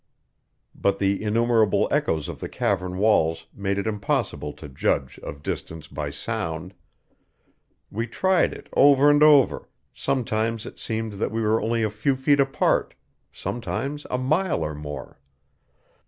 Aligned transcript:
But 0.73 0.97
the 0.97 1.21
innumerable 1.21 1.87
echoes 1.91 2.27
of 2.27 2.39
the 2.39 2.49
cavern 2.49 2.97
walls 2.97 3.45
made 3.53 3.77
it 3.77 3.85
impossible 3.85 4.51
to 4.53 4.67
judge 4.67 5.19
of 5.19 5.43
distance 5.43 5.87
by 5.87 6.09
sound. 6.09 6.73
We 7.91 8.07
tried 8.07 8.51
it 8.51 8.67
over 8.73 9.11
and 9.11 9.21
over; 9.21 9.69
sometimes 9.93 10.65
it 10.65 10.79
seemed 10.79 11.13
that 11.21 11.29
we 11.29 11.43
were 11.43 11.61
only 11.61 11.83
a 11.83 11.91
few 11.91 12.15
feet 12.15 12.39
apart, 12.39 12.95
sometimes 13.31 14.07
a 14.09 14.17
mile 14.17 14.63
or 14.63 14.73
more. 14.73 15.19